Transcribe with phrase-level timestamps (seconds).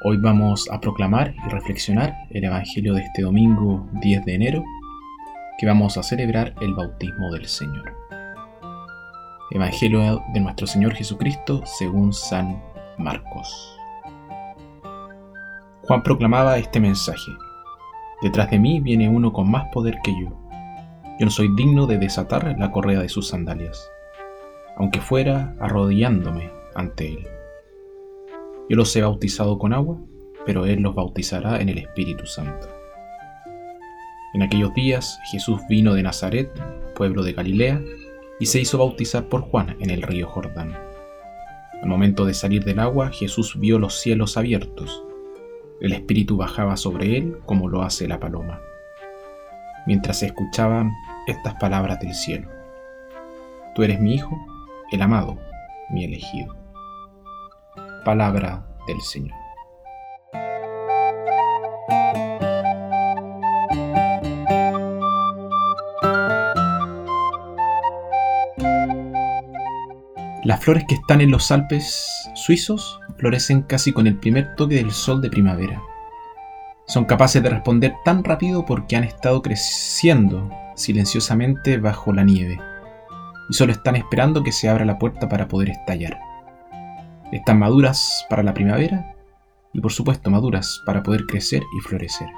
[0.00, 4.64] Hoy vamos a proclamar y reflexionar el Evangelio de este domingo 10 de enero,
[5.58, 7.96] que vamos a celebrar el bautismo del Señor.
[9.50, 12.62] Evangelio de nuestro Señor Jesucristo según San
[12.96, 13.76] Marcos.
[15.82, 17.32] Juan proclamaba este mensaje.
[18.22, 20.28] Detrás de mí viene uno con más poder que yo.
[21.18, 23.90] Yo no soy digno de desatar la correa de sus sandalias,
[24.76, 27.37] aunque fuera arrodillándome ante él.
[28.68, 29.98] Yo los he bautizado con agua,
[30.44, 32.68] pero él los bautizará en el Espíritu Santo.
[34.34, 36.50] En aquellos días Jesús vino de Nazaret,
[36.94, 37.82] pueblo de Galilea,
[38.38, 40.76] y se hizo bautizar por Juan en el río Jordán.
[41.82, 45.02] Al momento de salir del agua, Jesús vio los cielos abiertos.
[45.80, 48.60] El Espíritu bajaba sobre él como lo hace la paloma.
[49.86, 50.92] Mientras se escuchaban
[51.26, 52.48] estas palabras del cielo.
[53.74, 54.36] Tú eres mi Hijo,
[54.90, 55.38] el amado,
[55.90, 56.54] mi elegido.
[58.08, 59.36] Palabra del Señor.
[70.42, 74.90] Las flores que están en los Alpes suizos florecen casi con el primer toque del
[74.90, 75.82] sol de primavera.
[76.86, 82.58] Son capaces de responder tan rápido porque han estado creciendo silenciosamente bajo la nieve
[83.50, 86.27] y solo están esperando que se abra la puerta para poder estallar.
[87.32, 89.14] Están maduras para la primavera
[89.72, 92.28] y por supuesto maduras para poder crecer y florecer.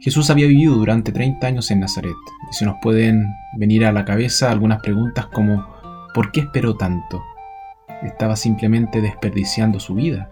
[0.00, 2.16] Jesús había vivido durante 30 años en Nazaret
[2.50, 5.66] y se nos pueden venir a la cabeza algunas preguntas como
[6.14, 7.22] ¿por qué esperó tanto?
[8.02, 10.30] ¿Estaba simplemente desperdiciando su vida?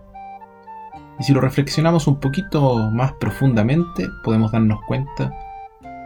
[1.19, 5.33] Y si lo reflexionamos un poquito más profundamente, podemos darnos cuenta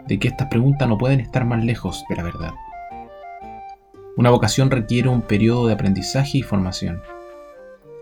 [0.07, 2.53] de que estas preguntas no pueden estar más lejos de la verdad.
[4.17, 7.01] Una vocación requiere un periodo de aprendizaje y formación.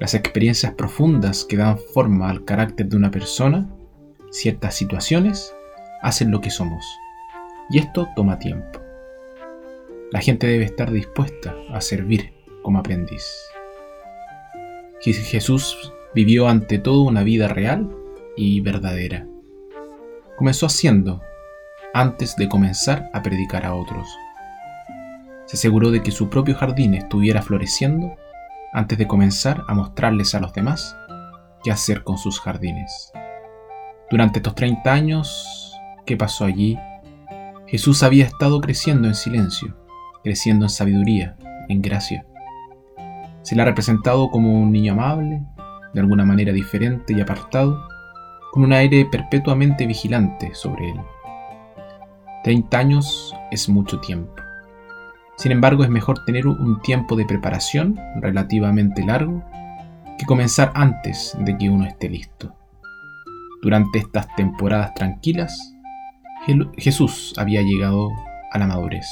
[0.01, 3.69] Las experiencias profundas que dan forma al carácter de una persona,
[4.31, 5.53] ciertas situaciones,
[6.03, 6.85] hacen lo que somos.
[7.71, 8.81] Y esto toma tiempo.
[10.13, 12.33] La gente debe estar dispuesta a servir
[12.63, 13.25] como aprendiz.
[15.01, 17.91] Jesús vivió ante todo una vida real
[18.37, 19.27] y verdadera.
[20.37, 21.21] Comenzó haciendo
[21.93, 24.09] antes de comenzar a predicar a otros.
[25.47, 28.17] Se aseguró de que su propio jardín estuviera floreciendo
[28.73, 30.97] antes de comenzar a mostrarles a los demás
[31.63, 33.13] qué hacer con sus jardines.
[34.11, 35.75] Durante estos 30 años,
[36.07, 36.79] ¿qué pasó allí?
[37.67, 39.77] Jesús había estado creciendo en silencio,
[40.25, 41.37] creciendo en sabiduría,
[41.69, 42.27] en gracia.
[43.43, 45.43] Se le ha representado como un niño amable,
[45.93, 47.79] de alguna manera diferente y apartado,
[48.53, 51.01] con un aire perpetuamente vigilante sobre él.
[52.45, 54.48] 30 años es mucho tiempo.
[55.39, 59.45] Sin embargo, es mejor tener un tiempo de preparación relativamente largo
[60.19, 62.57] que comenzar antes de que uno esté listo.
[63.63, 65.77] Durante estas temporadas tranquilas,
[66.77, 68.11] Jesús había llegado
[68.51, 69.07] a la madurez.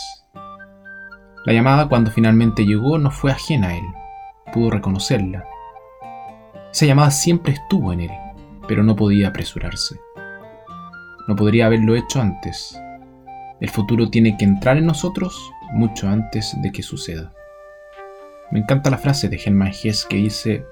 [1.45, 3.85] La llamada cuando finalmente llegó no fue ajena a él,
[4.53, 5.45] pudo reconocerla.
[6.73, 8.11] Esa llamada siempre estuvo en él,
[8.67, 9.95] pero no podía apresurarse.
[11.29, 12.81] No podría haberlo hecho antes,
[13.61, 17.33] el futuro tiene que entrar en nosotros mucho antes de que suceda.
[18.51, 20.65] Me encanta la frase de Germán Hesse que dice,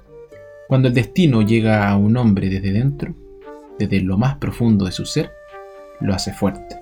[0.68, 3.14] cuando el destino llega a un hombre desde dentro,
[3.78, 5.32] desde lo más profundo de su ser,
[6.00, 6.78] lo hace fuerte,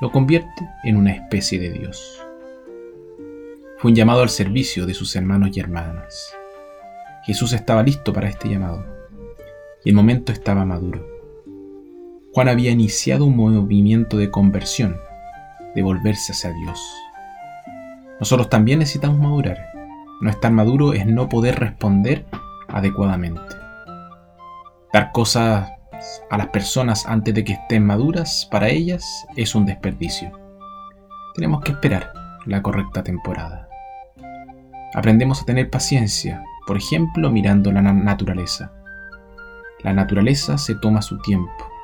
[0.00, 2.22] lo convierte en una especie de Dios.
[3.78, 6.34] Fue un llamado al servicio de sus hermanos y hermanas.
[7.24, 8.84] Jesús estaba listo para este llamado,
[9.84, 11.06] y el momento estaba maduro.
[12.32, 14.98] Juan había iniciado un movimiento de conversión
[15.76, 16.80] de volverse hacia Dios.
[18.18, 19.58] Nosotros también necesitamos madurar.
[20.20, 22.24] No estar maduro es no poder responder
[22.68, 23.54] adecuadamente.
[24.92, 25.70] Dar cosas
[26.30, 29.04] a las personas antes de que estén maduras para ellas
[29.36, 30.32] es un desperdicio.
[31.34, 32.12] Tenemos que esperar
[32.46, 33.68] la correcta temporada.
[34.94, 38.72] Aprendemos a tener paciencia, por ejemplo, mirando la naturaleza.
[39.82, 41.75] La naturaleza se toma su tiempo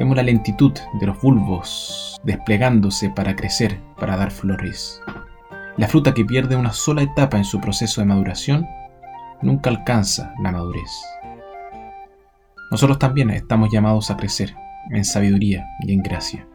[0.00, 4.98] Vemos la lentitud de los bulbos desplegándose para crecer, para dar flores.
[5.76, 8.66] La fruta que pierde una sola etapa en su proceso de maduración
[9.42, 10.90] nunca alcanza la madurez.
[12.70, 14.56] Nosotros también estamos llamados a crecer
[14.90, 16.48] en sabiduría y en gracia.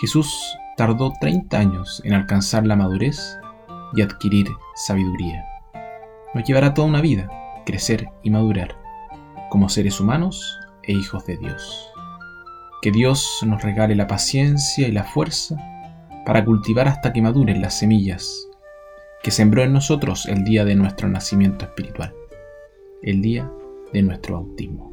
[0.00, 3.38] Jesús tardó 30 años en alcanzar la madurez
[3.94, 5.44] y adquirir sabiduría.
[6.34, 7.30] Nos llevará toda una vida
[7.64, 8.76] crecer y madurar
[9.48, 11.91] como seres humanos e hijos de Dios.
[12.82, 15.56] Que Dios nos regale la paciencia y la fuerza
[16.26, 18.48] para cultivar hasta que maduren las semillas
[19.22, 22.12] que sembró en nosotros el día de nuestro nacimiento espiritual,
[23.02, 23.50] el día
[23.92, 24.91] de nuestro autismo.